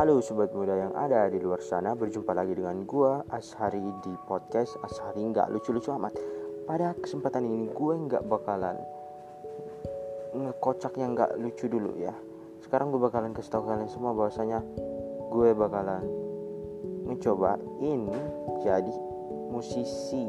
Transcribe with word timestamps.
Halo 0.00 0.24
sobat 0.24 0.48
muda 0.56 0.72
yang 0.80 0.96
ada 0.96 1.28
di 1.28 1.36
luar 1.36 1.60
sana 1.60 1.92
Berjumpa 1.92 2.32
lagi 2.32 2.56
dengan 2.56 2.88
gue 2.88 3.20
Ashari 3.36 3.84
di 4.00 4.16
podcast 4.24 4.80
Ashari 4.80 5.28
nggak 5.28 5.52
lucu-lucu 5.52 5.92
amat. 5.92 6.16
Pada 6.64 6.96
kesempatan 6.96 7.44
ini 7.44 7.68
gue 7.68 7.94
nggak 8.08 8.24
bakalan 8.24 8.80
Ngekocak 10.32 10.96
yang 10.96 11.12
nggak 11.12 11.36
lucu 11.36 11.68
dulu 11.68 12.00
ya. 12.00 12.16
Sekarang 12.64 12.88
gue 12.88 12.96
bakalan 12.96 13.36
kasih 13.36 13.52
tau 13.52 13.60
kalian 13.60 13.92
semua 13.92 14.16
bahwasanya 14.16 14.64
Gue 15.28 15.52
bakalan 15.52 16.08
Ngecobain 17.04 18.08
jadi 18.64 18.94
musisi 19.52 20.24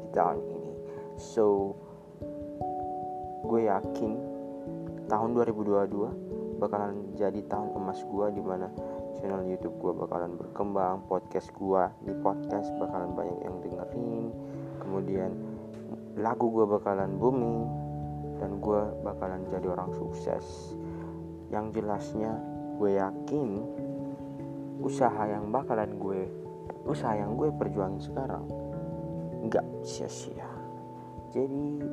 di 0.00 0.08
tahun 0.16 0.40
ini. 0.48 0.72
So 1.20 1.76
Gue 3.44 3.68
yakin 3.68 4.16
tahun 5.12 5.36
2022 5.36 6.56
bakalan 6.56 7.16
jadi 7.16 7.40
tahun 7.48 7.76
emas 7.76 8.00
gue 8.00 8.26
di 8.36 8.40
mana 8.44 8.68
channel 9.18 9.42
YouTube 9.48 9.74
gue 9.82 9.92
bakalan 9.96 10.38
berkembang, 10.38 11.02
podcast 11.10 11.50
gue 11.56 11.82
di 12.06 12.14
podcast 12.22 12.70
bakalan 12.78 13.10
banyak 13.16 13.38
yang 13.42 13.56
dengerin, 13.64 14.24
kemudian 14.78 15.30
lagu 16.20 16.46
gue 16.52 16.66
bakalan 16.66 17.18
booming 17.18 17.66
dan 18.38 18.62
gue 18.62 18.82
bakalan 19.02 19.42
jadi 19.50 19.66
orang 19.74 19.90
sukses. 19.96 20.76
Yang 21.50 21.82
jelasnya 21.82 22.38
gue 22.78 22.96
yakin 22.96 23.48
usaha 24.80 25.22
yang 25.26 25.50
bakalan 25.50 25.90
gue 25.98 26.20
usaha 26.88 27.12
yang 27.12 27.36
gue 27.36 27.52
perjuangin 27.52 28.00
sekarang 28.00 28.46
nggak 29.50 29.66
sia-sia. 29.84 30.48
Jadi 31.30 31.84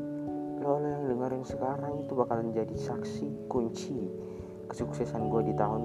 lo 0.58 0.82
yang 0.82 1.06
dengerin 1.06 1.46
sekarang 1.46 2.02
itu 2.02 2.12
bakalan 2.18 2.50
jadi 2.52 2.74
saksi 2.74 3.48
kunci 3.48 4.10
kesuksesan 4.68 5.32
gue 5.32 5.52
di 5.52 5.54
tahun 5.56 5.84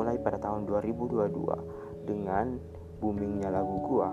dimulai 0.00 0.16
pada 0.16 0.40
tahun 0.40 0.64
2022 0.64 2.08
dengan 2.08 2.56
boomingnya 3.04 3.52
lagu 3.52 3.84
gua. 3.84 4.08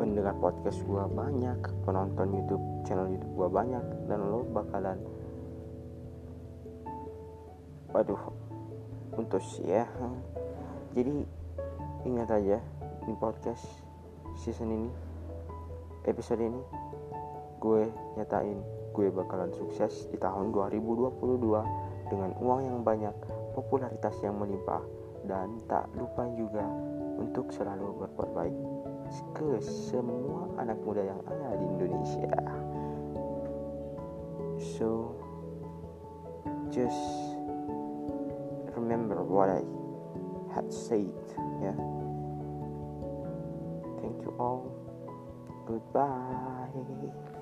Pendengar 0.00 0.40
podcast 0.40 0.80
gua 0.88 1.04
banyak 1.04 1.60
penonton 1.84 2.32
YouTube 2.32 2.64
channel 2.88 3.12
YouTube 3.12 3.36
gua 3.36 3.52
banyak 3.52 3.84
dan 4.08 4.24
lo 4.24 4.40
bakalan 4.56 4.96
waduh 7.92 8.24
untuk 9.20 9.44
ya. 9.60 9.84
Jadi 10.96 11.28
ingat 12.08 12.32
aja 12.40 12.64
di 13.04 13.12
podcast 13.20 13.68
season 14.40 14.72
ini 14.72 14.88
episode 16.08 16.40
ini 16.40 16.62
gue 17.60 17.92
nyatain 18.16 18.64
gue 18.96 19.12
bakalan 19.12 19.52
sukses 19.52 20.08
di 20.08 20.16
tahun 20.16 20.56
2022 20.56 22.08
dengan 22.08 22.30
uang 22.40 22.60
yang 22.64 22.80
banyak 22.80 23.43
popularitas 23.54 24.18
yang 24.20 24.36
melimpah 24.36 24.82
dan 25.24 25.62
tak 25.70 25.88
lupa 25.96 26.26
juga 26.36 26.66
untuk 27.16 27.48
selalu 27.54 28.04
berbuat 28.04 28.30
baik 28.34 28.56
ke 29.38 29.62
semua 29.62 30.50
anak 30.58 30.76
muda 30.82 31.06
yang 31.06 31.20
ada 31.30 31.54
di 31.54 31.64
Indonesia. 31.64 32.34
So 34.58 35.14
just 36.74 36.98
remember 38.74 39.22
what 39.22 39.48
I 39.48 39.62
had 40.50 40.68
said, 40.74 41.14
yeah. 41.62 41.78
Thank 44.02 44.20
you 44.26 44.34
all. 44.38 44.66
Goodbye. 45.66 47.32